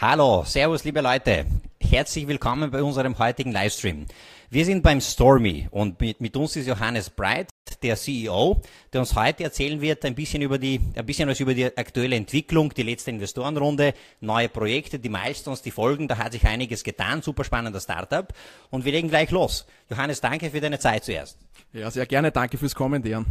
[0.00, 1.44] Hallo, Servus, liebe Leute.
[1.80, 4.06] Herzlich willkommen bei unserem heutigen Livestream.
[4.48, 7.48] Wir sind beim Stormy und mit, mit uns ist Johannes Breit,
[7.82, 11.52] der CEO, der uns heute erzählen wird ein bisschen über die, ein bisschen was über
[11.52, 16.06] die aktuelle Entwicklung, die letzte Investorenrunde, neue Projekte, die Milestones, die Folgen.
[16.06, 17.20] Da hat sich einiges getan.
[17.20, 18.32] Super spannender Startup.
[18.70, 19.66] Und wir legen gleich los.
[19.90, 21.38] Johannes, danke für deine Zeit zuerst.
[21.72, 22.30] Ja, sehr gerne.
[22.30, 23.26] Danke fürs Kommen, Dejan.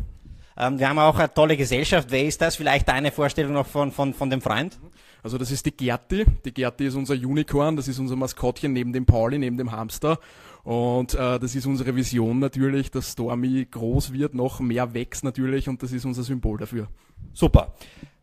[0.58, 2.12] Ähm, wir haben auch eine tolle Gesellschaft.
[2.12, 2.58] Wer ist das?
[2.58, 4.78] Vielleicht eine Vorstellung noch von, von, von dem Freund?
[5.24, 6.26] Also das ist die Gerti.
[6.46, 10.20] Die Gerti ist unser Unicorn, das ist unser Maskottchen neben dem Pauli, neben dem Hamster.
[10.64, 15.70] Und äh, das ist unsere Vision natürlich, dass Stormy groß wird, noch mehr wächst natürlich
[15.70, 16.88] und das ist unser Symbol dafür.
[17.34, 17.74] Super.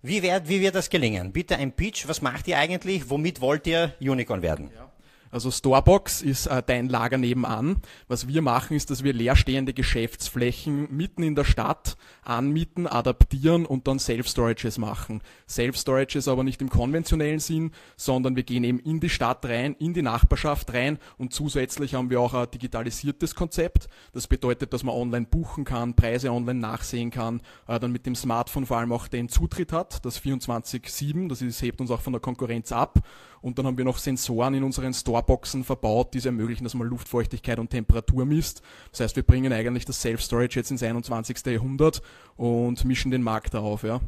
[0.02, 1.32] Wie wird, wie wird das gelingen?
[1.32, 2.06] Bitte ein Pitch.
[2.06, 3.08] Was macht ihr eigentlich?
[3.08, 4.70] Womit wollt ihr Unicorn werden?
[4.74, 4.90] Ja.
[5.34, 7.78] Also Storebox ist äh, dein Lager nebenan.
[8.06, 13.88] Was wir machen, ist, dass wir leerstehende Geschäftsflächen mitten in der Stadt anmieten, adaptieren und
[13.88, 15.22] dann Self-Storages machen.
[15.48, 19.92] Self-Storages aber nicht im konventionellen Sinn, sondern wir gehen eben in die Stadt rein, in
[19.92, 23.88] die Nachbarschaft rein und zusätzlich haben wir auch ein digitalisiertes Konzept.
[24.12, 28.14] Das bedeutet, dass man online buchen kann, Preise online nachsehen kann, äh, dann mit dem
[28.14, 32.12] Smartphone vor allem auch den Zutritt hat, das 24-7, das ist, hebt uns auch von
[32.12, 33.00] der Konkurrenz ab
[33.44, 36.88] und dann haben wir noch Sensoren in unseren Storeboxen verbaut, die es ermöglichen, dass man
[36.88, 38.62] Luftfeuchtigkeit und Temperatur misst.
[38.90, 41.44] Das heißt, wir bringen eigentlich das Self-Storage jetzt ins 21.
[41.44, 42.00] Jahrhundert
[42.38, 44.00] und mischen den Markt darauf, ja.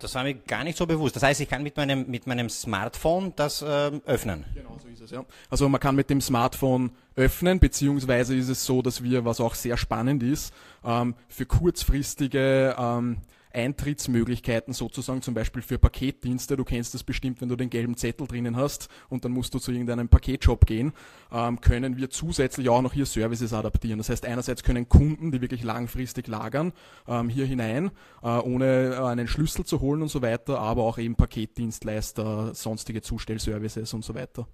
[0.00, 1.14] Das war mir gar nicht so bewusst.
[1.14, 4.44] Das heißt, ich kann mit meinem, mit meinem Smartphone das äh, öffnen.
[4.54, 5.24] Genau, so ist es, ja.
[5.50, 9.54] Also man kann mit dem Smartphone öffnen, beziehungsweise ist es so, dass wir, was auch
[9.54, 10.52] sehr spannend ist,
[10.84, 13.18] ähm, für kurzfristige ähm,
[13.58, 16.56] Eintrittsmöglichkeiten sozusagen, zum Beispiel für Paketdienste.
[16.56, 19.58] Du kennst das bestimmt, wenn du den gelben Zettel drinnen hast und dann musst du
[19.58, 20.92] zu irgendeinem Paketshop gehen,
[21.32, 23.98] ähm, können wir zusätzlich auch noch hier Services adaptieren.
[23.98, 26.72] Das heißt, einerseits können Kunden, die wirklich langfristig lagern,
[27.06, 27.90] ähm, hier hinein,
[28.22, 33.02] äh, ohne äh, einen Schlüssel zu holen und so weiter, aber auch eben Paketdienstleister, sonstige
[33.02, 34.46] Zustellservices und so weiter.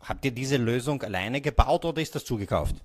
[0.00, 2.76] Habt ihr diese Lösung alleine gebaut oder ist das zugekauft?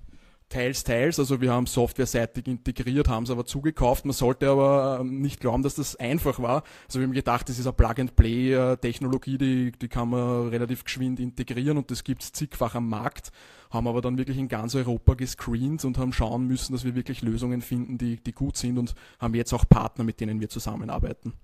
[0.48, 1.18] Teils, teils.
[1.18, 4.06] Also wir haben softwareseitig integriert, haben es aber zugekauft.
[4.06, 6.62] Man sollte aber ähm, nicht glauben, dass das einfach war.
[6.86, 11.76] Also wir haben gedacht, das ist eine Plug-and-Play-Technologie, die, die kann man relativ geschwind integrieren
[11.76, 13.30] und das gibt es zigfach am Markt.
[13.70, 17.20] Haben aber dann wirklich in ganz Europa gescreent und haben schauen müssen, dass wir wirklich
[17.20, 21.34] Lösungen finden, die, die gut sind und haben jetzt auch Partner, mit denen wir zusammenarbeiten.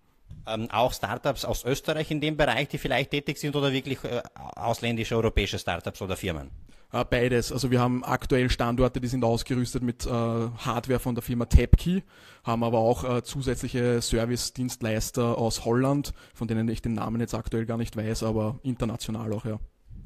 [0.47, 4.23] Ähm, auch Startups aus Österreich in dem Bereich, die vielleicht tätig sind oder wirklich äh,
[4.35, 6.51] ausländische europäische Startups oder Firmen?
[6.95, 7.51] Äh, beides.
[7.51, 12.05] Also wir haben aktuell Standorte, die sind ausgerüstet mit äh, Hardware von der Firma Tapkey,
[12.45, 17.67] haben aber auch äh, zusätzliche Service-Dienstleister aus Holland, von denen ich den Namen jetzt aktuell
[17.67, 19.59] gar nicht weiß, aber international auch, ja.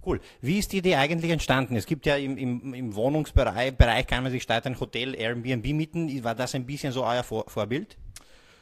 [0.06, 0.20] Cool.
[0.40, 1.76] Wie ist die Idee eigentlich entstanden?
[1.76, 5.66] Es gibt ja im, im, im Wohnungsbereich Bereich kann man sich statt ein Hotel Airbnb
[5.74, 6.24] mieten.
[6.24, 7.98] War das ein bisschen so euer Vor Vorbild?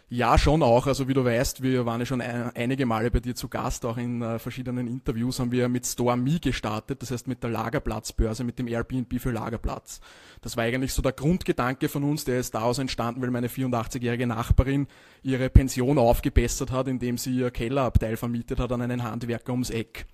[0.09, 0.87] Ja, schon auch.
[0.87, 3.85] Also wie du weißt, wir waren ja schon ein, einige Male bei dir zu Gast,
[3.85, 7.51] auch in äh, verschiedenen Interviews haben wir mit Store Me gestartet, das heißt mit der
[7.51, 10.01] Lagerplatzbörse, mit dem Airbnb für Lagerplatz.
[10.43, 14.29] Das war eigentlich so der Grundgedanke von uns, der ist daraus entstanden, weil meine 84-jährige
[14.29, 14.87] Nachbarin
[15.25, 20.07] ihre Pension aufgebessert hat, indem sie ihr Kellerabteil vermietet hat an einen Handwerker ums Eck.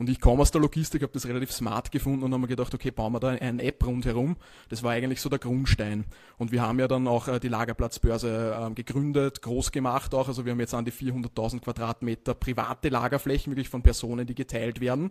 [0.00, 2.72] Und ich komme aus der Logistik, habe das relativ smart gefunden und habe mir gedacht,
[2.72, 4.38] okay, bauen wir da eine App rundherum.
[4.70, 6.06] Das war eigentlich so der Grundstein.
[6.38, 10.26] Und wir haben ja dann auch äh, die Lagerplatzbörse ähm, gegründet, groß gemacht auch.
[10.26, 14.80] Also wir haben jetzt an die 400.000 Quadratmeter private Lagerflächen, wirklich von Personen, die geteilt
[14.80, 15.10] werden.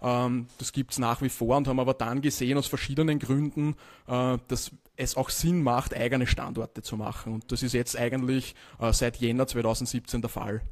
[0.00, 3.74] Ähm, das gibt's nach wie vor und haben aber dann gesehen aus verschiedenen Gründen,
[4.06, 7.34] äh, dass es auch Sinn macht, eigene Standorte zu machen.
[7.34, 10.62] Und das ist jetzt eigentlich äh, seit Jänner 2017 der Fall.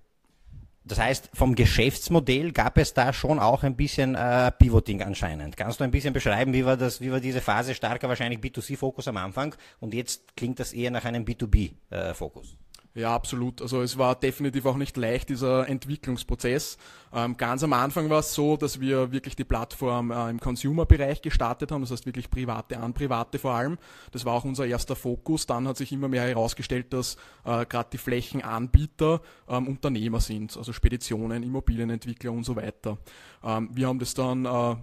[0.89, 5.57] Das heißt, vom Geschäftsmodell gab es da schon auch ein bisschen äh, Pivoting anscheinend.
[5.57, 9.07] Kannst du ein bisschen beschreiben, wie war das, wie war diese Phase starker wahrscheinlich B2C-Fokus
[9.09, 12.57] am Anfang und jetzt klingt das eher nach einem B2B-Fokus?
[12.99, 13.63] Ja, absolut.
[13.63, 16.79] Also es war definitiv auch nicht leicht, dieser Entwicklungsprozess.
[17.13, 21.23] Ähm, ganz am Anfang war es so, dass wir wirklich die Plattform äh, im Consumer-Bereich
[21.23, 23.79] gestartet haben, das heißt wirklich Private an Private vor allem.
[24.11, 25.47] Das war auch unser erster Fokus.
[25.47, 27.15] Dann hat sich immer mehr herausgestellt, dass
[27.45, 32.99] äh, gerade die Flächenanbieter ähm, Unternehmer sind, also Speditionen, Immobilienentwickler und so weiter.
[33.45, 34.75] Ähm, wir haben das dann äh,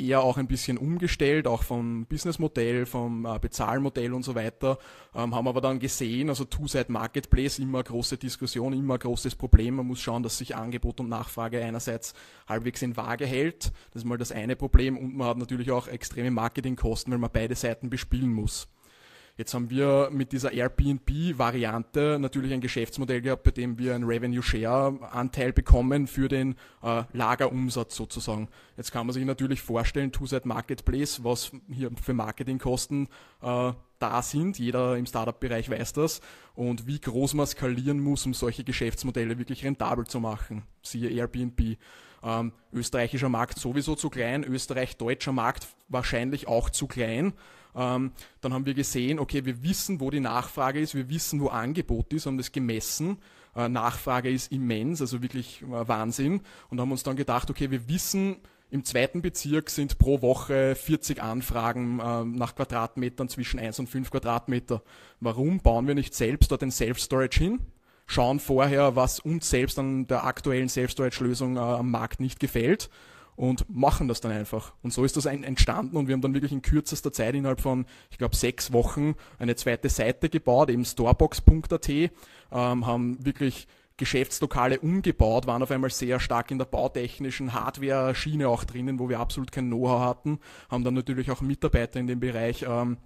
[0.00, 4.78] eher auch ein bisschen umgestellt, auch vom Businessmodell, vom äh, Bezahlmodell und so weiter,
[5.14, 9.76] ähm, haben aber dann gesehen, also Two-Side Marketplace immer große Diskussion, immer großes Problem.
[9.76, 12.14] Man muss schauen, dass sich Angebot und Nachfrage einerseits
[12.48, 13.72] halbwegs in Waage hält.
[13.92, 17.30] Das ist mal das eine Problem und man hat natürlich auch extreme Marketingkosten, weil man
[17.32, 18.68] beide Seiten bespielen muss.
[19.36, 24.42] Jetzt haben wir mit dieser Airbnb-Variante natürlich ein Geschäftsmodell gehabt, bei dem wir einen Revenue
[24.42, 28.48] Share-Anteil bekommen für den äh, Lagerumsatz sozusagen.
[28.76, 33.08] Jetzt kann man sich natürlich vorstellen, Two-Side Marketplace, was hier für Marketingkosten
[33.42, 34.58] äh, da sind.
[34.58, 36.20] Jeder im Startup-Bereich weiß das.
[36.54, 40.64] Und wie groß man skalieren muss, um solche Geschäftsmodelle wirklich rentabel zu machen.
[40.82, 41.76] Siehe Airbnb.
[42.22, 47.32] Ähm, österreichischer Markt sowieso zu klein, Österreich-deutscher Markt wahrscheinlich auch zu klein.
[47.74, 51.48] Ähm, dann haben wir gesehen, okay, wir wissen, wo die Nachfrage ist, wir wissen, wo
[51.48, 53.18] Angebot ist, haben das gemessen.
[53.54, 56.40] Äh, Nachfrage ist immens, also wirklich äh, Wahnsinn.
[56.68, 58.36] Und haben uns dann gedacht, okay, wir wissen,
[58.70, 64.10] im zweiten Bezirk sind pro Woche 40 Anfragen äh, nach Quadratmetern zwischen 1 und 5
[64.10, 64.82] Quadratmeter.
[65.18, 67.60] Warum bauen wir nicht selbst dort ein Self-Storage hin?
[68.06, 72.90] Schauen vorher, was uns selbst an der aktuellen Self-Storage-Lösung äh, am Markt nicht gefällt
[73.36, 74.74] und machen das dann einfach.
[74.82, 77.86] Und so ist das entstanden und wir haben dann wirklich in kürzester Zeit innerhalb von,
[78.10, 82.10] ich glaube, sechs Wochen eine zweite Seite gebaut, eben storebox.at, ähm,
[82.86, 83.66] haben wirklich
[84.00, 89.20] Geschäftslokale umgebaut, waren auf einmal sehr stark in der bautechnischen Hardware-Schiene auch drinnen, wo wir
[89.20, 92.96] absolut kein Know-how hatten, haben dann natürlich auch Mitarbeiter in dem Bereich ähm,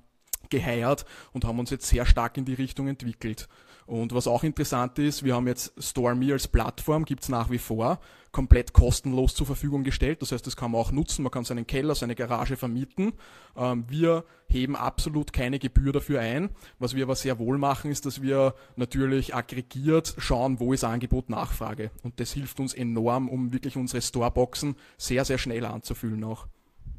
[0.51, 3.49] geheiert und haben uns jetzt sehr stark in die Richtung entwickelt.
[3.87, 8.01] Und was auch interessant ist, wir haben jetzt StoreMe als Plattform, gibt's nach wie vor,
[8.33, 10.23] komplett kostenlos zur Verfügung gestellt.
[10.23, 13.13] Das heißt, das kann man auch nutzen, man kann seinen Keller, seine Garage vermieten.
[13.57, 16.51] Ähm, wir heben absolut keine Gebühr dafür ein.
[16.79, 21.31] Was wir aber sehr wohl machen, ist, dass wir natürlich aggregiert schauen, wo ist Angebot,
[21.31, 21.91] Nachfrage.
[22.03, 26.47] Und das hilft uns enorm, um wirklich unsere Storeboxen sehr, sehr schnell anzufüllen auch.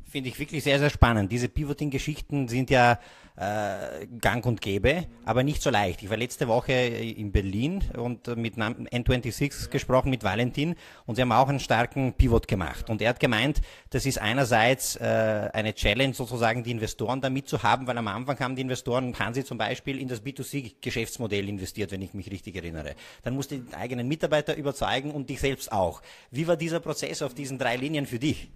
[0.07, 1.31] Finde ich wirklich sehr, sehr spannend.
[1.31, 2.99] Diese Pivoting-Geschichten sind ja
[3.37, 6.03] äh, gang und gäbe, aber nicht so leicht.
[6.03, 10.75] Ich war letzte Woche in Berlin und mit N26 gesprochen, mit Valentin,
[11.05, 12.89] und sie haben auch einen starken Pivot gemacht.
[12.89, 17.87] Und er hat gemeint, das ist einerseits äh, eine Challenge, sozusagen die Investoren da mitzuhaben,
[17.87, 22.13] weil am Anfang haben die Investoren, Hansi zum Beispiel, in das B2C-Geschäftsmodell investiert, wenn ich
[22.13, 22.95] mich richtig erinnere.
[23.23, 26.01] Dann musst du den eigenen Mitarbeiter überzeugen und dich selbst auch.
[26.31, 28.49] Wie war dieser Prozess auf diesen drei Linien für dich?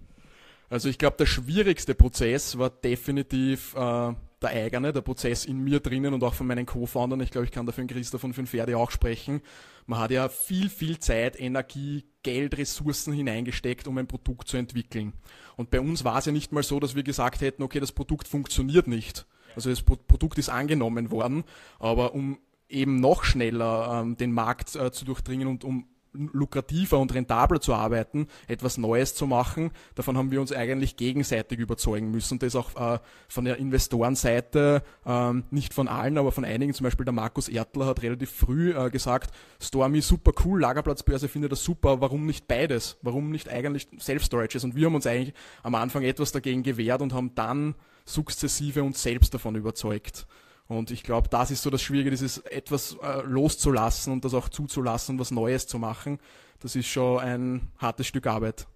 [0.70, 5.80] Also ich glaube, der schwierigste Prozess war definitiv äh, der eigene, der Prozess in mir
[5.80, 7.20] drinnen und auch von meinen Co-Foundern.
[7.20, 9.42] Ich glaube, ich kann da für den Christoph und für den Ferdi auch sprechen.
[9.86, 15.12] Man hat ja viel, viel Zeit, Energie, Geld, Ressourcen hineingesteckt, um ein Produkt zu entwickeln.
[15.56, 17.90] Und bei uns war es ja nicht mal so, dass wir gesagt hätten, okay, das
[17.90, 19.26] Produkt funktioniert nicht.
[19.56, 21.42] Also das Produkt ist angenommen worden,
[21.80, 22.38] aber um
[22.68, 27.74] eben noch schneller ähm, den Markt äh, zu durchdringen und um lukrativer und rentabler zu
[27.74, 29.70] arbeiten, etwas Neues zu machen.
[29.94, 32.38] Davon haben wir uns eigentlich gegenseitig überzeugen müssen.
[32.38, 32.98] Das auch äh,
[33.28, 37.86] von der Investorenseite, ähm, nicht von allen, aber von einigen, zum Beispiel der Markus Ertler
[37.86, 39.30] hat relativ früh äh, gesagt,
[39.60, 42.98] Stormy super cool, Lagerplatzbörse findet das super, warum nicht beides?
[43.02, 44.64] Warum nicht eigentlich Self-Storages?
[44.64, 47.74] Und wir haben uns eigentlich am Anfang etwas dagegen gewehrt und haben dann
[48.04, 50.26] sukzessive uns selbst davon überzeugt.
[50.70, 54.48] Und ich glaube, das ist so das Schwierige, dieses etwas äh, loszulassen und das auch
[54.48, 56.20] zuzulassen, was Neues zu machen.
[56.60, 58.68] Das ist schon ein hartes Stück Arbeit.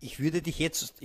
[0.00, 1.00] Ich würde dich jetzt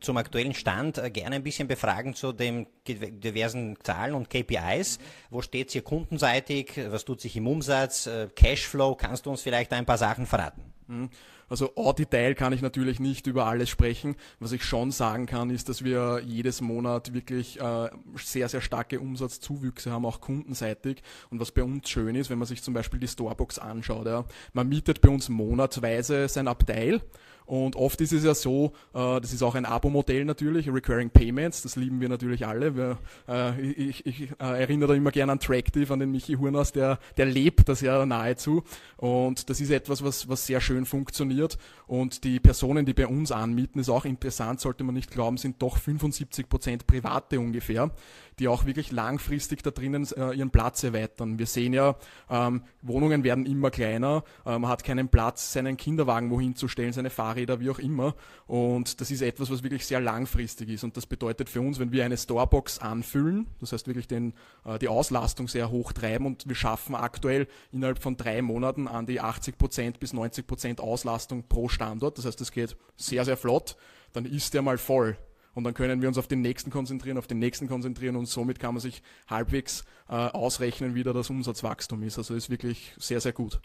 [0.00, 4.98] zum, aktuellen Stand äh, gerne ein bisschen befragen zu den diversen Zahlen und KPIs.
[5.30, 6.72] Wo steht es hier kundenseitig?
[6.88, 8.08] Was tut sich im Umsatz?
[8.08, 8.96] Äh, Cashflow?
[8.96, 10.62] Kannst du uns vielleicht ein paar Sachen verraten?
[11.48, 14.16] Also en Detail kann ich natürlich nicht über alles sprechen.
[14.40, 19.00] Was ich schon sagen kann, ist, dass wir jedes Monat wirklich äh, sehr, sehr starke
[19.00, 21.02] Umsatzzuwüchse haben, auch kundenseitig.
[21.30, 24.24] Und was bei uns schön ist, wenn man sich zum Beispiel die Storebox anschaut, ja,
[24.52, 27.00] man mietet bei uns monatsweise sein Abteil
[27.46, 31.62] und oft ist es ja so, äh, das ist auch ein Abo-Modell natürlich, Recurring Payments,
[31.62, 32.74] das lieben wir natürlich alle.
[32.76, 32.98] Wir,
[33.28, 36.98] äh, ich, ich äh, erinnere da immer gerne an Tractive, an den Michi Hurnas, der,
[37.16, 38.62] der lebt das ja nahezu.
[38.96, 41.58] Und das ist etwas, was, was sehr schön funktioniert.
[41.86, 45.60] Und die Personen, die bei uns anmieten, ist auch interessant, sollte man nicht glauben, sind
[45.60, 47.90] doch 75 Prozent Private ungefähr
[48.38, 51.38] die auch wirklich langfristig da drinnen äh, ihren Platz erweitern.
[51.38, 51.96] Wir sehen ja,
[52.30, 56.92] ähm, Wohnungen werden immer kleiner, äh, man hat keinen Platz, seinen Kinderwagen wohin zu stellen,
[56.92, 58.14] seine Fahrräder, wie auch immer.
[58.46, 60.84] Und das ist etwas, was wirklich sehr langfristig ist.
[60.84, 64.78] Und das bedeutet für uns, wenn wir eine Storebox anfüllen, das heißt wirklich den, äh,
[64.78, 69.20] die Auslastung sehr hoch treiben und wir schaffen aktuell innerhalb von drei Monaten an die
[69.20, 72.18] 80 Prozent bis 90 Prozent Auslastung pro Standort.
[72.18, 73.76] Das heißt, das geht sehr, sehr flott.
[74.12, 75.16] Dann ist der mal voll
[75.54, 78.58] und dann können wir uns auf den nächsten konzentrieren, auf den nächsten konzentrieren und somit
[78.58, 82.18] kann man sich halbwegs äh, ausrechnen, wie da das Umsatzwachstum ist.
[82.18, 83.60] Also ist wirklich sehr, sehr gut.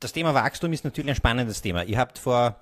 [0.00, 1.84] Das Thema Wachstum ist natürlich ein spannendes Thema.
[1.84, 2.60] Ihr habt vor,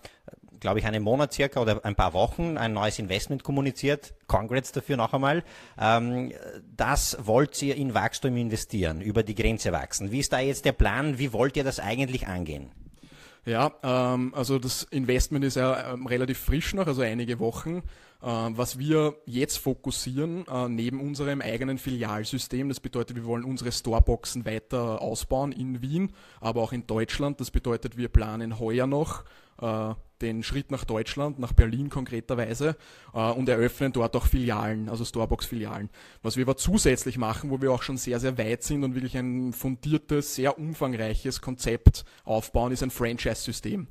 [0.61, 4.14] glaube ich, einem Monat circa oder ein paar Wochen ein neues Investment kommuniziert.
[4.28, 5.42] Congrats dafür noch einmal.
[5.78, 6.33] Ähm,
[6.76, 10.12] das wollt ihr in Wachstum investieren, über die Grenze wachsen.
[10.12, 11.19] Wie ist da jetzt der Plan?
[11.19, 12.71] Wie wollt ihr das eigentlich angehen?
[13.45, 17.83] Ja, ähm, also das Investment ist ja ähm, relativ frisch noch, also einige Wochen.
[18.23, 23.73] Äh, was wir jetzt fokussieren, äh, neben unserem eigenen Filialsystem, das bedeutet, wir wollen unsere
[23.73, 27.41] Storeboxen weiter ausbauen in Wien, aber auch in Deutschland.
[27.41, 29.25] Das bedeutet, wir planen heuer noch
[29.61, 32.76] äh, den Schritt nach Deutschland, nach Berlin konkreterweise
[33.12, 35.91] äh, und eröffnen dort auch Filialen, also Starbucks-Filialen.
[36.23, 39.17] Was wir aber zusätzlich machen, wo wir auch schon sehr, sehr weit sind und wirklich
[39.19, 43.88] ein fundiertes, sehr umfangreiches Konzept aufbauen, ist ein Franchise-System.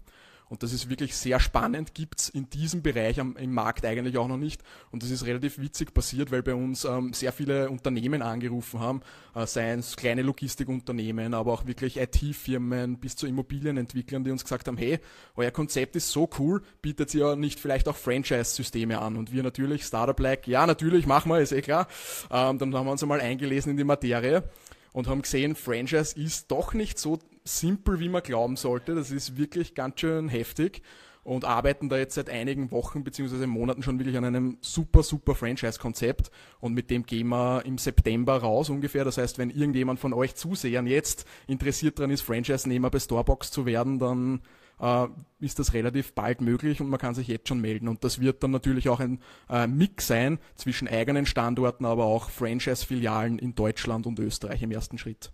[0.52, 4.28] Und das ist wirklich sehr spannend, gibt's in diesem Bereich am, im Markt eigentlich auch
[4.28, 4.62] noch nicht.
[4.92, 9.02] Und das ist relativ witzig passiert, weil bei uns ähm, sehr viele Unternehmen angerufen haben,
[9.34, 14.68] äh, seien es kleine Logistikunternehmen, aber auch wirklich IT-Firmen bis zu Immobilienentwicklern, die uns gesagt
[14.68, 15.00] haben, hey,
[15.38, 19.16] euer Konzept ist so cool, bietet ihr nicht vielleicht auch Franchise-Systeme an?
[19.16, 21.88] Und wir natürlich, Startup-like, ja natürlich, machen wir, ist eh klar.
[22.30, 24.44] Ähm, dann haben wir uns einmal eingelesen in die Materie
[24.92, 28.96] und haben gesehen, Franchise ist doch nicht so simpel, wie man glauben sollte.
[28.96, 30.82] Das ist wirklich ganz schön heftig
[31.24, 33.46] und arbeiten da jetzt seit einigen Wochen bzw.
[33.46, 38.38] Monaten schon wirklich an einem super, super Franchise-Konzept und mit dem gehen wir im September
[38.38, 39.06] raus ungefähr.
[39.06, 43.66] Das heißt, wenn irgendjemand von euch Zusehern jetzt interessiert daran ist, Franchise-Nehmer bei Starbucks zu
[43.66, 44.42] werden, dann
[44.80, 45.08] äh,
[45.40, 47.88] ist das relativ bald möglich und man kann sich jetzt schon melden.
[47.88, 49.20] Und das wird dann natürlich auch ein
[49.50, 54.98] äh, Mix sein zwischen eigenen Standorten, aber auch Franchise-Filialen in Deutschland und Österreich im ersten
[54.98, 55.32] Schritt.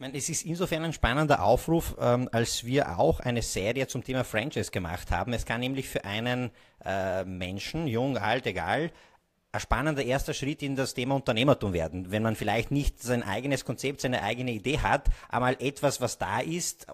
[0.00, 4.70] Es ist insofern ein spannender Aufruf, ähm, als wir auch eine Serie zum Thema Franchise
[4.70, 5.34] gemacht haben.
[5.34, 6.50] Es kann nämlich für einen
[6.82, 8.92] äh, Menschen, jung, alt, egal,
[9.52, 12.10] ein spannender erster Schritt in das Thema Unternehmertum werden.
[12.10, 16.40] Wenn man vielleicht nicht sein eigenes Konzept, seine eigene Idee hat, einmal etwas, was da
[16.40, 16.86] ist,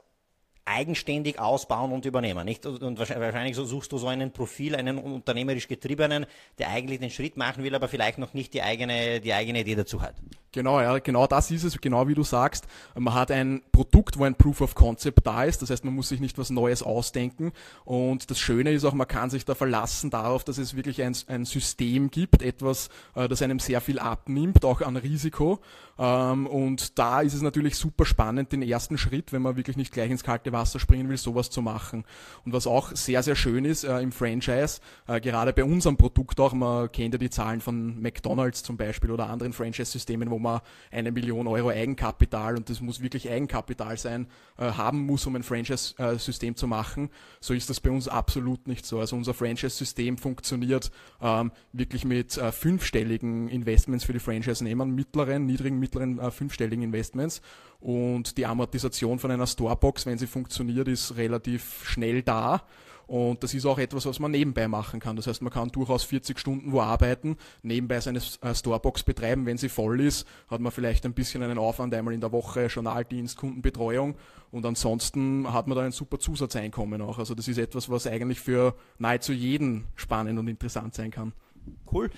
[0.66, 2.44] eigenständig ausbauen und übernehmen.
[2.44, 2.66] Nicht?
[2.66, 6.26] Und wahrscheinlich suchst du so einen Profil, einen unternehmerisch getriebenen,
[6.58, 9.76] der eigentlich den Schritt machen will, aber vielleicht noch nicht die eigene, die eigene Idee
[9.76, 10.16] dazu hat.
[10.56, 12.66] Genau, ja, genau das ist es, genau wie du sagst.
[12.94, 15.60] Man hat ein Produkt, wo ein Proof of Concept da ist.
[15.60, 17.52] Das heißt, man muss sich nicht was Neues ausdenken.
[17.84, 21.14] Und das Schöne ist auch, man kann sich da verlassen darauf, dass es wirklich ein,
[21.26, 25.60] ein System gibt, etwas, äh, das einem sehr viel abnimmt, auch an Risiko.
[25.98, 29.92] Ähm, und da ist es natürlich super spannend, den ersten Schritt, wenn man wirklich nicht
[29.92, 32.04] gleich ins kalte Wasser springen will, sowas zu machen.
[32.44, 36.40] Und was auch sehr, sehr schön ist äh, im Franchise, äh, gerade bei unserem Produkt
[36.40, 40.60] auch, man kennt ja die Zahlen von McDonalds zum Beispiel oder anderen Franchise-Systemen, wo man
[40.90, 44.26] eine Million Euro Eigenkapital und das muss wirklich Eigenkapital sein,
[44.58, 47.10] äh, haben muss, um ein Franchise-System zu machen.
[47.40, 49.00] So ist das bei uns absolut nicht so.
[49.00, 55.78] Also unser Franchise-System funktioniert ähm, wirklich mit äh, fünfstelligen Investments für die Franchise-Nehmer, mittleren, niedrigen,
[55.78, 57.42] mittleren äh, fünfstelligen Investments
[57.80, 62.62] und die Amortisation von einer Storebox, wenn sie funktioniert, ist relativ schnell da.
[63.06, 65.14] Und das ist auch etwas, was man nebenbei machen kann.
[65.14, 69.46] Das heißt, man kann durchaus 40 Stunden wo arbeiten, nebenbei seine äh, Storebox betreiben.
[69.46, 72.66] Wenn sie voll ist, hat man vielleicht ein bisschen einen Aufwand einmal in der Woche,
[72.66, 74.16] Journaldienst, Kundenbetreuung.
[74.50, 77.18] Und ansonsten hat man da ein super Zusatzeinkommen auch.
[77.18, 81.32] Also das ist etwas, was eigentlich für nahezu jeden spannend und interessant sein kann.
[81.92, 82.10] Cool.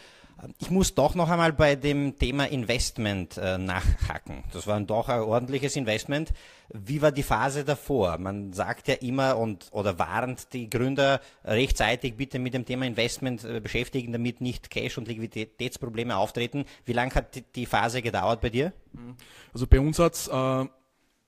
[0.58, 4.44] Ich muss doch noch einmal bei dem Thema Investment äh, nachhaken.
[4.52, 6.32] Das war doch ein ordentliches Investment.
[6.68, 8.18] Wie war die Phase davor?
[8.18, 13.42] Man sagt ja immer und oder warnt die Gründer rechtzeitig bitte mit dem Thema Investment
[13.42, 16.66] äh, beschäftigen, damit nicht Cash- und Liquiditätsprobleme auftreten.
[16.84, 18.72] Wie lange hat die, die Phase gedauert bei dir?
[19.52, 20.66] Also bei uns hat's äh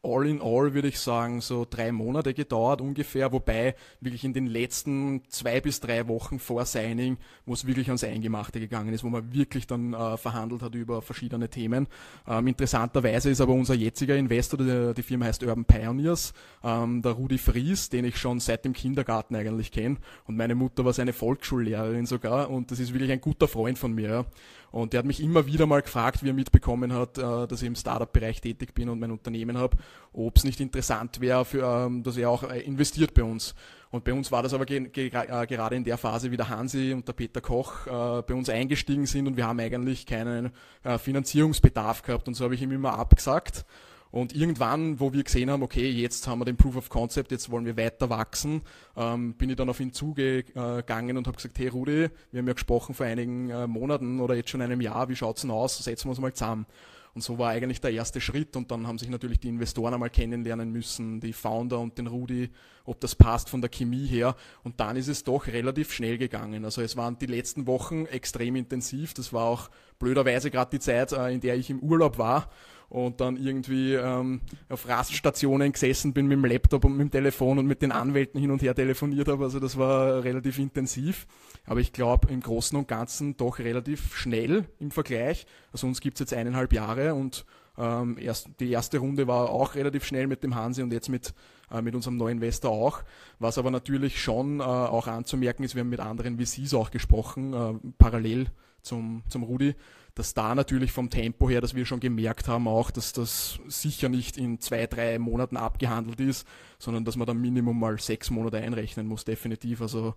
[0.02, 4.47] all in all würde ich sagen, so drei Monate gedauert ungefähr, wobei wirklich in den
[4.47, 9.09] letzten zwei bis drei Wochen vor Signing, wo es wirklich ans Eingemachte gegangen ist, wo
[9.09, 11.87] man wirklich dann äh, verhandelt hat über verschiedene Themen.
[12.26, 16.33] Ähm, interessanterweise ist aber unser jetziger Investor, die, die Firma heißt Urban Pioneers,
[16.64, 20.85] ähm, der Rudi Fries, den ich schon seit dem Kindergarten eigentlich kenne und meine Mutter
[20.85, 24.25] war seine Volksschullehrerin sogar und das ist wirklich ein guter Freund von mir.
[24.71, 27.66] Und der hat mich immer wieder mal gefragt, wie er mitbekommen hat, äh, dass ich
[27.66, 29.76] im Startup-Bereich tätig bin und mein Unternehmen habe,
[30.12, 33.54] ob es nicht interessant wäre, ähm, dass er auch äh, investiert bei uns.
[33.90, 36.49] Und bei uns war das aber ge ge äh, gerade in der Phase, wie der
[36.49, 40.52] Hansi und der Peter Koch äh, bei uns eingestiegen sind und wir haben eigentlich keinen
[40.85, 43.64] äh, Finanzierungsbedarf gehabt und so habe ich ihm immer abgesagt.
[44.12, 47.49] Und irgendwann, wo wir gesehen haben, okay, jetzt haben wir den Proof of Concept, jetzt
[47.50, 48.62] wollen wir weiter wachsen,
[48.97, 52.54] ähm, bin ich dann auf ihn zugegangen und habe gesagt, hey Rudi, wir haben ja
[52.54, 55.78] gesprochen vor einigen äh, Monaten oder jetzt schon einem Jahr, wie schaut's denn aus?
[55.78, 56.66] Setzen wir uns mal zusammen.
[57.14, 60.10] Und so war eigentlich der erste Schritt und dann haben sich natürlich die Investoren einmal
[60.10, 62.50] kennenlernen müssen, die Founder und den Rudi,
[62.84, 64.36] ob das passt von der Chemie her.
[64.62, 66.64] Und dann ist es doch relativ schnell gegangen.
[66.64, 69.14] Also es waren die letzten Wochen extrem intensiv.
[69.14, 72.48] Das war auch blöderweise gerade die Zeit, äh, in der ich im Urlaub war
[72.90, 77.59] und dann irgendwie ähm, auf Raststationen gesessen bin mit dem Laptop und mit dem Telefon
[77.59, 79.44] und mit den Anwälten hin und her telefoniert habe.
[79.44, 81.26] Also das war relativ intensiv.
[81.66, 85.47] Aber ich glaube im Großen und Ganzen doch relativ schnell im Vergleich.
[85.73, 87.47] Also uns gibt's jetzt eineinhalb Jahre und
[87.78, 91.32] Ähm, erst, die erste Runde war auch relativ schnell mit dem Hansi und jetzt mit,
[91.70, 93.02] äh, mit unserem neuen Investor auch.
[93.38, 97.54] Was aber natürlich schon äh, auch anzumerken ist, wir haben mit anderen VCs auch gesprochen,
[97.54, 98.49] äh, parallel
[98.82, 99.75] zum, zum Rudi,
[100.14, 104.08] dass da natürlich vom Tempo her, dass wir schon gemerkt haben auch, dass das sicher
[104.08, 106.46] nicht in zwei, drei Monaten abgehandelt ist,
[106.78, 109.80] sondern dass man da Minimum mal sechs Monate einrechnen muss, definitiv.
[109.80, 110.14] Also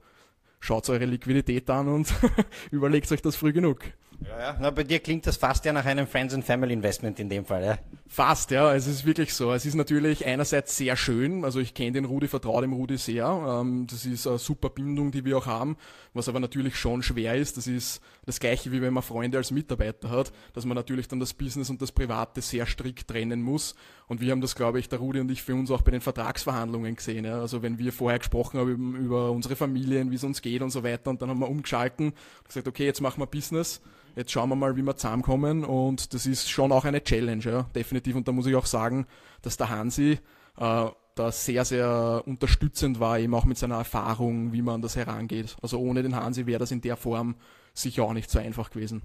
[0.60, 2.14] schaut eure Liquidität an und
[2.72, 3.80] überlegt euch das früh genug.
[4.28, 4.58] Ja, ja.
[4.60, 7.46] Na, bei dir klingt das fast ja nach einem Friends and Family Investment in dem
[7.46, 7.78] Fall, ja?
[8.08, 8.74] Fast, ja.
[8.74, 9.52] Es ist wirklich so.
[9.54, 11.44] Es ist natürlich einerseits sehr schön.
[11.44, 13.26] Also ich kenne den Rudi, vertraue dem Rudi sehr.
[13.26, 15.78] Ähm, das ist eine super Bindung, die wir auch haben.
[16.14, 19.52] Was aber natürlich schon schwer ist, das ist das gleiche, wie wenn man Freunde als
[19.52, 23.76] Mitarbeiter hat, dass man natürlich dann das Business und das Private sehr strikt trennen muss.
[24.08, 26.02] Und wir haben das, glaube ich, der Rudi und ich für uns auch bei den
[26.02, 27.26] Vertragsverhandlungen gesehen.
[27.26, 27.42] Ja.
[27.42, 30.84] Also wenn wir vorher gesprochen haben über unsere Familien, wie es uns geht und so
[30.84, 33.82] weiter, und dann haben wir umgeschalten und gesagt, okay, jetzt machen wir Business
[34.16, 37.64] Jetzt schauen wir mal, wie wir zusammenkommen und das ist schon auch eine Challenge, ja,
[37.76, 38.16] definitiv.
[38.16, 39.08] Und da muss ich auch sagen,
[39.42, 40.20] dass der Hansi
[40.58, 44.96] äh, da sehr, sehr unterstützend war, eben auch mit seiner Erfahrung, wie man an das
[44.96, 45.56] herangeht.
[45.62, 47.36] Also ohne den Hansi wäre das in der Form
[47.74, 49.02] sicher auch nicht so einfach gewesen.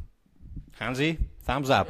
[0.79, 1.89] Hansi, Thumbs up.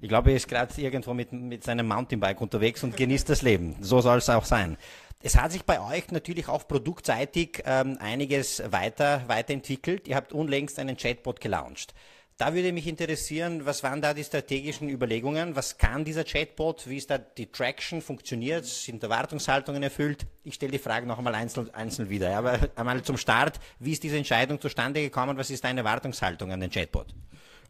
[0.00, 3.76] Ich glaube, er ist gerade irgendwo mit, mit seinem Mountainbike unterwegs und genießt das Leben.
[3.80, 4.76] So soll es auch sein.
[5.24, 10.08] Es hat sich bei euch natürlich auch produktseitig ähm, einiges weiter, weiterentwickelt.
[10.08, 11.94] Ihr habt unlängst einen Chatbot gelauncht.
[12.38, 15.54] Da würde mich interessieren, was waren da die strategischen Überlegungen?
[15.54, 16.88] Was kann dieser Chatbot?
[16.88, 18.02] Wie ist da die Traction?
[18.02, 20.26] Funktioniert Sind Erwartungshaltungen erfüllt?
[20.42, 22.36] Ich stelle die Frage noch einmal einzeln, einzeln wieder.
[22.36, 23.60] Aber einmal zum Start.
[23.78, 25.36] Wie ist diese Entscheidung zustande gekommen?
[25.38, 27.14] Was ist deine Erwartungshaltung an den Chatbot?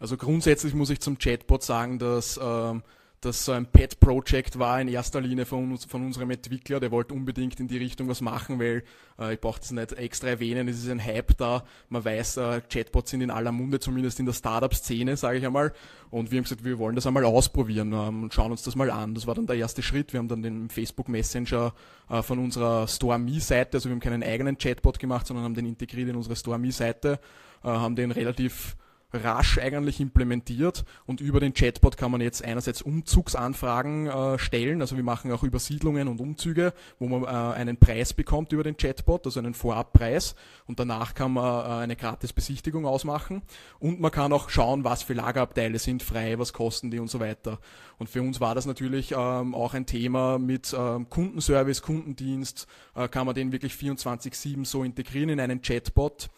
[0.00, 2.82] Also grundsätzlich muss ich zum Chatbot sagen, dass ähm,
[3.22, 6.80] das so ein Pet-Project war in erster Linie von, uns, von unserem Entwickler.
[6.80, 8.82] Der wollte unbedingt in die Richtung was machen, weil
[9.18, 11.64] äh, ich brauche das nicht extra erwähnen, es ist ein Hype da.
[11.88, 15.72] Man weiß, äh, Chatbots sind in aller Munde, zumindest in der Startup-Szene, sage ich einmal.
[16.10, 18.90] Und wir haben gesagt, wir wollen das einmal ausprobieren ähm, und schauen uns das mal
[18.90, 19.14] an.
[19.14, 20.12] Das war dann der erste Schritt.
[20.12, 21.72] Wir haben dann den Facebook Messenger
[22.10, 25.66] äh, von unserer Store Me-Seite, also wir haben keinen eigenen Chatbot gemacht, sondern haben den
[25.66, 27.20] integriert in unsere Store Me-Seite,
[27.62, 28.76] äh, haben den relativ
[29.12, 34.96] rasch eigentlich implementiert und über den Chatbot kann man jetzt einerseits Umzugsanfragen äh, stellen, also
[34.96, 37.26] wir machen auch Übersiedlungen und Umzüge, wo man äh,
[37.56, 40.34] einen Preis bekommt über den Chatbot, also einen Vorabpreis.
[40.66, 43.42] Und danach kann man äh, eine gratis Besichtigung ausmachen.
[43.78, 47.20] Und man kann auch schauen, was für Lagerabteile sind frei, was kosten die und so
[47.20, 47.58] weiter.
[47.98, 53.08] Und für uns war das natürlich ähm, auch ein Thema mit ähm, Kundenservice, Kundendienst, äh,
[53.08, 56.30] kann man den wirklich 24-7 so integrieren in einen Chatbot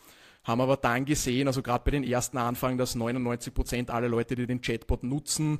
[0.44, 4.36] haben aber dann gesehen, also gerade bei den ersten Anfragen, dass 99 Prozent aller Leute,
[4.36, 5.58] die den Chatbot nutzen,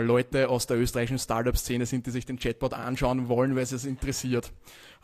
[0.00, 3.84] Leute aus der österreichischen Startup-Szene sind, die sich den Chatbot anschauen wollen, weil es es
[3.84, 4.52] interessiert.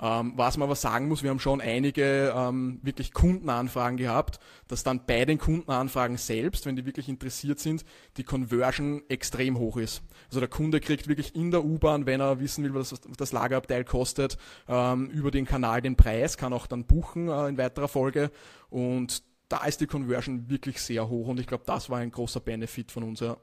[0.00, 4.84] Ähm, was man aber sagen muss, wir haben schon einige ähm, wirklich Kundenanfragen gehabt, dass
[4.84, 7.84] dann bei den Kundenanfragen selbst, wenn die wirklich interessiert sind,
[8.16, 10.02] die Conversion extrem hoch ist.
[10.28, 13.84] Also der Kunde kriegt wirklich in der U-Bahn, wenn er wissen will, was das Lagerabteil
[13.84, 18.30] kostet, ähm, über den Kanal den Preis, kann auch dann buchen äh, in weiterer Folge
[18.70, 22.40] und da ist die Conversion wirklich sehr hoch und ich glaube, das war ein großer
[22.40, 23.20] Benefit von uns.
[23.20, 23.38] Ja.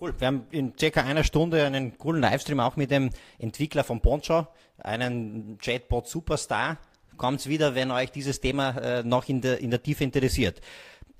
[0.00, 0.14] Cool.
[0.18, 4.48] Wir haben in circa einer Stunde einen coolen Livestream auch mit dem Entwickler von Poncho,
[4.78, 6.78] einen Chatbot Superstar.
[7.16, 10.60] Kommt wieder, wenn euch dieses Thema äh, noch in der, in der Tiefe interessiert.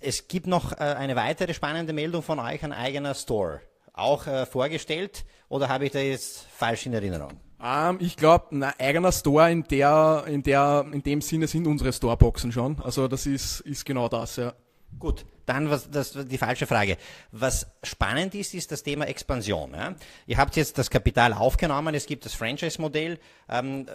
[0.01, 3.61] Es gibt noch äh, eine weitere spannende Meldung von euch, ein eigener Store.
[3.93, 7.33] Auch äh, vorgestellt oder habe ich da jetzt falsch in Erinnerung?
[7.61, 11.69] Um, ähm, ich glaube, ein eigener Store in der, in der, in dem Sinne sind
[11.69, 12.81] unsere Storeboxen schon.
[12.83, 14.55] Also das ist, ist genau das, ja.
[14.99, 16.97] Gut, dann was, das, die falsche Frage.
[17.33, 19.73] Was spannend ist, ist das Thema Expansion.
[19.75, 19.95] Ja?
[20.27, 23.19] Ihr habt jetzt das Kapital aufgenommen, es gibt das Franchise-Modell.
[23.49, 23.87] Ähm,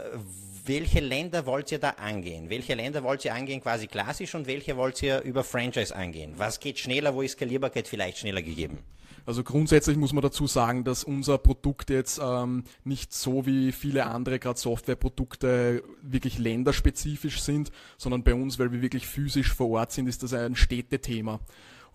[0.66, 2.50] welche Länder wollt ihr da angehen?
[2.50, 6.34] Welche Länder wollt ihr angehen quasi klassisch und welche wollt ihr über Franchise angehen?
[6.38, 8.80] Was geht schneller, wo ist Skalierbarkeit vielleicht schneller gegeben?
[9.28, 14.06] Also grundsätzlich muss man dazu sagen, dass unser Produkt jetzt ähm, nicht so wie viele
[14.06, 19.92] andere gerade Softwareprodukte wirklich länderspezifisch sind, sondern bei uns, weil wir wirklich physisch vor Ort
[19.92, 21.42] sind, ist das ein Städtethema.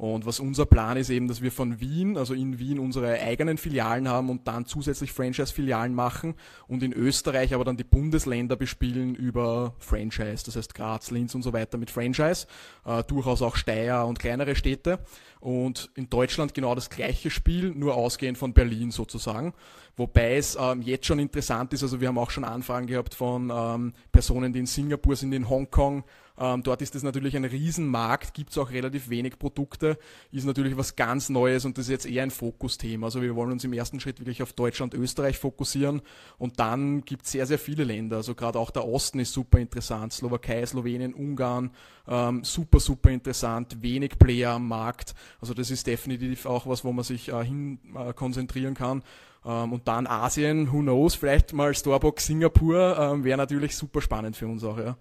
[0.03, 3.57] Und was unser Plan ist eben, dass wir von Wien, also in Wien unsere eigenen
[3.57, 6.35] Filialen haben und dann zusätzlich Franchise-Filialen machen
[6.67, 11.43] und in Österreich aber dann die Bundesländer bespielen über Franchise, das heißt Graz, Linz und
[11.43, 12.49] so weiter mit Franchise,
[12.85, 14.99] äh, durchaus auch Steyr und kleinere Städte
[15.39, 19.55] und in Deutschland genau das gleiche Spiel, nur ausgehend von Berlin sozusagen.
[19.97, 23.53] Wobei es ähm, jetzt schon interessant ist, also wir haben auch schon Anfragen gehabt von
[23.55, 26.03] ähm, Personen, die in Singapur sind, in Hongkong,
[26.43, 29.97] Ähm, dort ist es natürlich ein Riesenmarkt, gibt es auch relativ wenig Produkte,
[30.33, 33.07] ist natürlich was ganz Neues und das ist jetzt eher ein Fokusthema.
[33.07, 36.03] Also wir wollen uns im ersten Schritt wirklich auf Deutschland, Österreich fokussieren
[36.39, 38.17] und dann gibt es sehr, sehr viele Länder.
[38.17, 41.71] Also gerade auch der Osten ist super interessant, Slowakei, Slowenien, Ungarn,
[42.09, 45.15] ähm, super, super interessant, wenig Player am Markt.
[45.41, 49.05] Also das ist definitiv auch was, wo man sich äh, hin äh, konzentrieren kann.
[49.45, 54.37] Ähm, und dann Asien, who knows, vielleicht mal Starbucks Singapur, ähm, wäre natürlich super spannend
[54.37, 54.97] für uns auch, ja.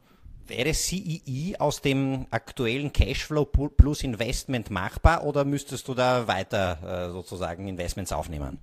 [0.48, 7.08] Wäre CEE e aus dem aktuellen Cashflow plus Investment machbar oder müsstest du da weiter
[7.08, 8.60] äh, sozusagen Investments aufnehmen?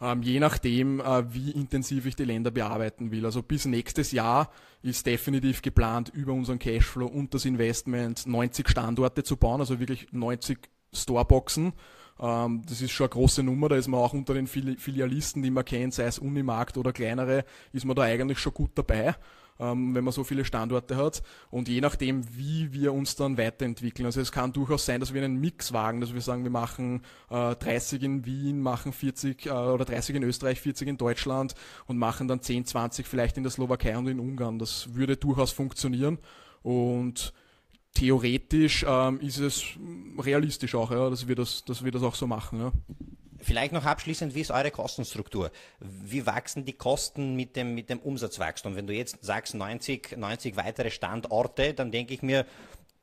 [0.00, 3.24] Ähm, je nachdem, äh, wie intensiv ich die Länder bearbeiten will.
[3.24, 4.50] Also bis nächstes Jahr
[4.82, 10.08] ist definitiv geplant, über unseren Cashflow und das Investment 90 Standorte zu bauen, also wirklich
[10.12, 10.58] 90
[10.94, 11.72] Storeboxen.
[12.20, 15.50] Ähm, das ist schon eine große Nummer, da ist man auch unter den Filialisten, die
[15.50, 19.14] man kennt, sei es Unimarkt oder kleinere, ist man da eigentlich schon gut dabei
[19.58, 21.22] ähm, wenn man so viele Standorte hat.
[21.50, 24.06] Und je nachdem, wie wir uns dann weiterentwickeln.
[24.06, 27.02] Also es kann durchaus sein, dass wir einen Mix wagen, dass wir sagen, wir machen
[27.30, 31.54] äh, 30 in Wien, machen 40 äh, oder 30 in Österreich, 40 in Deutschland
[31.86, 34.58] und machen dann 10, 20 vielleicht in der Slowakei und in Ungarn.
[34.58, 36.18] Das würde durchaus funktionieren.
[36.62, 37.32] Und
[37.94, 39.64] theoretisch ähm, ist es
[40.18, 42.60] realistisch auch, ja, dass wir das, dass wir das auch so machen.
[42.60, 42.72] Ja.
[43.40, 45.52] Vielleicht noch abschließend, wie ist eure Kostenstruktur?
[45.80, 48.74] Wie wachsen die Kosten mit dem, mit dem Umsatzwachstum?
[48.74, 52.46] Wenn du jetzt sagst 90, 90 weitere Standorte, dann denke ich mir,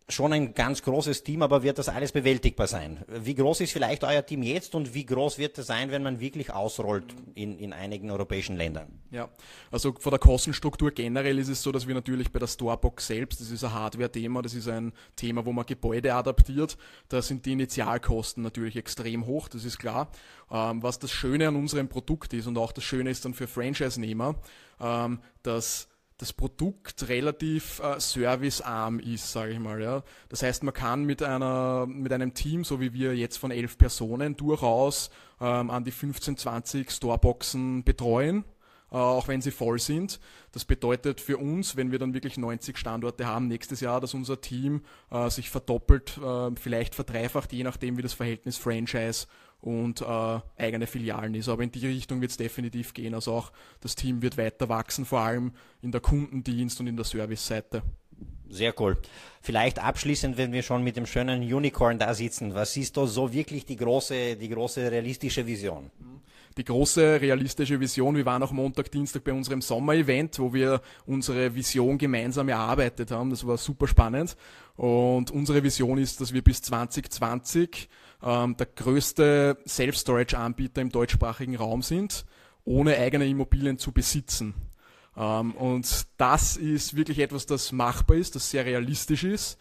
[0.07, 3.03] schon ein ganz großes Team, aber wird das alles bewältigbar sein?
[3.07, 6.19] Wie groß ist vielleicht euer Team jetzt und wie groß wird es sein, wenn man
[6.19, 8.99] wirklich ausrollt in, in einigen europäischen Ländern?
[9.09, 9.29] Ja,
[9.71, 13.41] also von der Kostenstruktur generell ist es so, dass wir natürlich bei der Storebox selbst,
[13.41, 16.77] das ist ein Hardware-Thema, das ist ein Thema, wo man Gebäude adaptiert,
[17.09, 20.11] da sind die Initialkosten natürlich extrem hoch, das ist klar.
[20.51, 23.47] Ähm, was das Schöne an unserem Produkt ist und auch das Schöne ist dann für
[23.47, 24.35] Franchise-Nehmer,
[24.79, 25.87] ähm, dass
[26.17, 29.81] das Produkt relativ äh, servicearm ist, sage ich mal.
[29.81, 30.03] Ja.
[30.29, 33.77] Das heißt, man kann mit, einer, mit einem Team, so wie wir jetzt von elf
[33.77, 35.09] Personen, durchaus
[35.41, 38.45] ähm, an die 15, 20 Storeboxen betreuen,
[38.91, 40.21] äh, auch wenn sie voll sind.
[40.53, 44.39] Das bedeutet für uns, wenn wir dann wirklich 90 Standorte haben nächstes Jahr, dass unser
[44.39, 49.27] Team äh, sich verdoppelt, äh, vielleicht verdreifacht, je nachdem, wie das Verhältnis Franchise
[49.65, 51.49] und äh, eigene Filialen ist.
[51.49, 53.15] Aber in die Richtung wird es definitiv gehen.
[53.15, 53.51] Also auch
[53.81, 57.81] das Team wird weiter wachsen, vor allem in der Kundendienst und in der Service-Seite.
[58.47, 58.97] Sehr cool.
[59.41, 63.33] Vielleicht abschließend, wenn wir schon mit dem schönen Unicorn da sitzen, was ist da so
[63.33, 65.89] wirklich die große, die große realistische Vision?
[66.57, 71.53] Die große realistische Vision, wir waren auch Montag, Dienstag bei unserem Sommer-Event, wo wir unsere
[71.53, 73.31] Vision gemeinsam erarbeitet haben.
[73.31, 74.37] Das war super spannend.
[74.77, 77.89] Und unsere Vision ist, dass wir bis 2020
[78.25, 82.25] ähm, der größte Self-Storage-Anbieter im deutschsprachigen Raum sind,
[82.65, 84.55] ohne eigene Immobilien zu besitzen.
[85.15, 89.57] Ähm, und das ist wirklich etwas, das machbar ist, das sehr realistisch ist.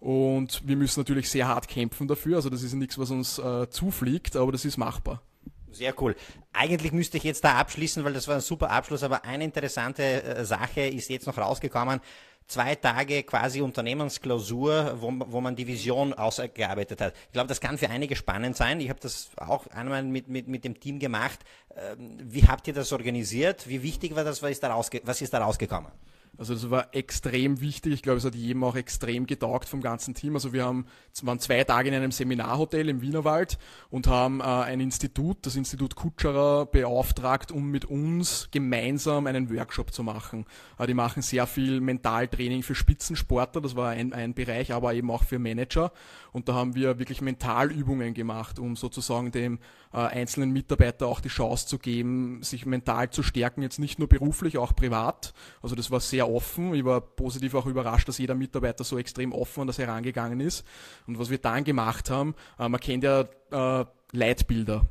[0.00, 2.36] Und wir müssen natürlich sehr hart kämpfen dafür.
[2.36, 5.22] Also das ist nichts, was uns äh, zufliegt, aber das ist machbar.
[5.70, 6.16] Sehr cool.
[6.52, 10.02] Eigentlich müsste ich jetzt da abschließen, weil das war ein super Abschluss, aber eine interessante
[10.02, 12.00] äh, Sache ist jetzt noch rausgekommen
[12.48, 17.14] zwei Tage quasi Unternehmensklausur, wo, wo man die Vision ausgearbeitet hat.
[17.26, 18.80] Ich glaube, das kann für einige spannend sein.
[18.80, 21.38] Ich habe das auch einmal mit, mit, mit dem Team gemacht.
[21.76, 23.68] Ähm, wie habt ihr das organisiert?
[23.68, 24.42] Wie wichtig war das?
[24.42, 25.92] Was ist da, rausge was ist da rausgekommen?
[26.38, 27.92] Also das war extrem wichtig.
[27.92, 30.34] Ich glaube, es hat jedem auch extrem getaugt vom ganzen Team.
[30.34, 30.86] Also wir haben,
[31.22, 33.58] waren zwei Tage in einem Seminarhotel im Wienerwald
[33.90, 39.92] und haben äh, ein Institut, das Institut Kutscherer, beauftragt, um mit uns gemeinsam einen Workshop
[39.92, 40.46] zu machen.
[40.78, 45.10] Äh, die machen sehr viel Mentaltraining für Spitzensportler, das war ein, ein Bereich, aber eben
[45.10, 45.92] auch für Manager.
[46.30, 49.58] Und da haben wir wirklich Mentalübungen gemacht, um sozusagen dem
[49.92, 54.08] äh, einzelnen Mitarbeiter auch die Chance zu geben, sich mental zu stärken, jetzt nicht nur
[54.08, 55.32] beruflich, auch privat.
[55.62, 56.74] Also das war sehr offen.
[56.74, 60.64] Ich war positiv auch überrascht, dass jeder Mitarbeiter so extrem offen an das herangegangen ist.
[61.06, 64.86] Und was wir dann gemacht haben, äh, man kennt ja äh, Leitbilder.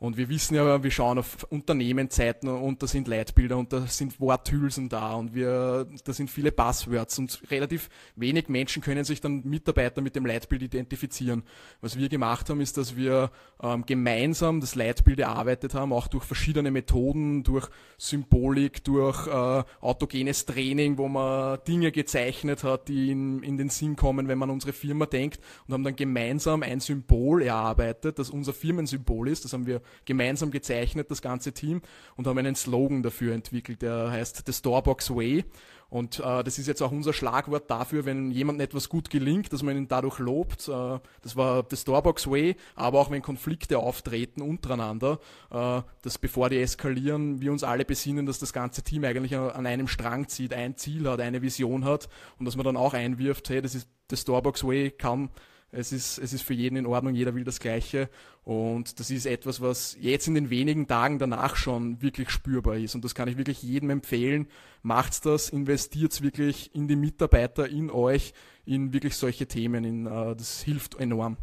[0.00, 4.20] Und wir wissen ja, wir schauen auf Unternehmenszeiten und da sind Leitbilder und da sind
[4.20, 9.42] Worthülsen da und wir, da sind viele Passwords und relativ wenig Menschen können sich dann
[9.44, 11.42] Mitarbeiter mit dem Leitbild identifizieren.
[11.80, 16.22] Was wir gemacht haben, ist, dass wir ähm, gemeinsam das Leitbild erarbeitet haben, auch durch
[16.22, 23.42] verschiedene Methoden, durch Symbolik, durch äh, autogenes Training, wo man Dinge gezeichnet hat, die in,
[23.42, 27.42] in den Sinn kommen, wenn man unsere Firma denkt und haben dann gemeinsam ein Symbol
[27.42, 29.44] erarbeitet, das unser Firmensymbol ist.
[29.44, 31.82] Das haben wir gemeinsam gezeichnet, das ganze Team,
[32.16, 35.44] und haben einen Slogan dafür entwickelt, der heißt The Starbucks Way.
[35.90, 39.62] Und äh, das ist jetzt auch unser Schlagwort dafür, wenn jemandem etwas gut gelingt, dass
[39.62, 40.68] man ihn dadurch lobt.
[40.68, 45.18] Äh, das war The Starbucks Way, aber auch wenn Konflikte auftreten untereinander,
[45.50, 49.66] äh, dass bevor die eskalieren, wir uns alle besinnen, dass das ganze Team eigentlich an
[49.66, 53.48] einem Strang zieht, ein Ziel hat, eine Vision hat und dass man dann auch einwirft,
[53.48, 55.30] hey, das ist The Starbucks Way, kann
[55.70, 58.08] es ist, es ist für jeden in Ordnung, jeder will das Gleiche.
[58.44, 62.94] Und das ist etwas, was jetzt in den wenigen Tagen danach schon wirklich spürbar ist.
[62.94, 64.48] Und das kann ich wirklich jedem empfehlen.
[64.82, 68.32] Macht's das, investiert's wirklich in die Mitarbeiter, in euch,
[68.64, 69.84] in wirklich solche Themen.
[69.84, 71.36] In, uh, das hilft enorm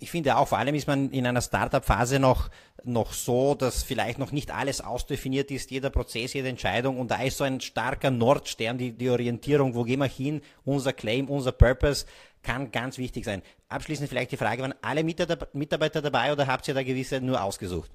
[0.00, 2.50] ich finde auch, vor allem ist man in einer Startup-Phase noch,
[2.84, 6.98] noch so, dass vielleicht noch nicht alles ausdefiniert ist, jeder Prozess, jede Entscheidung.
[6.98, 10.92] Und da ist so ein starker Nordstern, die, die Orientierung, wo gehen wir hin, unser
[10.92, 12.06] Claim, unser Purpose
[12.42, 13.42] kann ganz wichtig sein.
[13.68, 17.90] Abschließend vielleicht die Frage, waren alle Mitarbeiter dabei oder habt ihr da gewisse nur ausgesucht?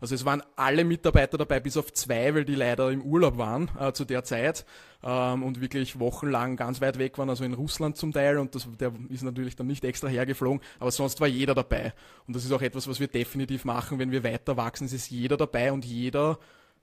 [0.00, 3.70] Also es waren alle Mitarbeiter dabei, bis auf zwei, weil die leider im Urlaub waren
[3.78, 4.64] äh, zu der Zeit
[5.02, 8.66] ähm, und wirklich wochenlang ganz weit weg waren, also in Russland zum Teil und das,
[8.78, 11.92] der ist natürlich dann nicht extra hergeflogen, aber sonst war jeder dabei.
[12.26, 15.10] Und das ist auch etwas, was wir definitiv machen, wenn wir weiter wachsen, es ist
[15.10, 16.38] jeder dabei und jeder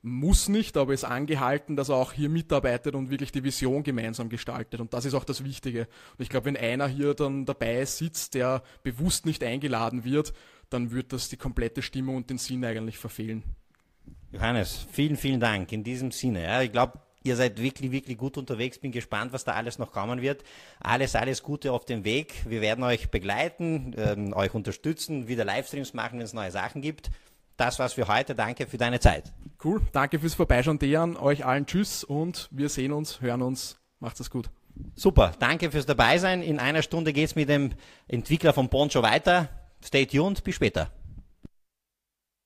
[0.07, 4.29] muss nicht, aber ist angehalten, dass er auch hier mitarbeitet und wirklich die Vision gemeinsam
[4.29, 4.79] gestaltet.
[4.79, 5.81] Und das ist auch das Wichtige.
[6.17, 10.33] Und ich glaube, wenn einer hier dann dabei sitzt, der bewusst nicht eingeladen wird,
[10.69, 13.43] dann wird das die komplette Stimmung und den Sinn eigentlich verfehlen.
[14.31, 16.43] Johannes, vielen, vielen Dank in diesem Sinne.
[16.43, 18.79] Ja, ich glaube, ihr seid wirklich, wirklich gut unterwegs.
[18.79, 20.43] Bin gespannt, was da alles noch kommen wird.
[20.79, 22.33] Alles, alles Gute auf dem Weg.
[22.45, 27.09] Wir werden euch begleiten, ähm, euch unterstützen, wieder Livestreams machen, wenn es neue Sachen gibt
[27.57, 28.35] das war's für heute.
[28.35, 29.33] Danke für deine Zeit.
[29.63, 29.81] Cool.
[29.91, 31.17] Danke fürs Vorbeischauen, Dejan.
[31.17, 33.77] Euch allen Tschüss und wir sehen uns, hören uns.
[33.99, 34.49] Macht es gut.
[34.95, 35.31] Super.
[35.39, 36.43] Danke fürs Dabeisein.
[36.43, 37.71] In einer Stunde geht's mit dem
[38.07, 39.49] Entwickler von Poncho weiter.
[39.83, 40.43] Stay tuned.
[40.43, 40.91] Bis später.